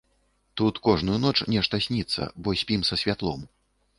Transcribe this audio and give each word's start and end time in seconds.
Тут 0.59 0.79
кожную 0.87 1.17
ноч 1.25 1.33
нешта 1.55 1.81
сніцца, 1.87 2.21
бо 2.47 2.57
спім 2.61 2.81
са 2.91 2.95
святлом. 3.03 3.41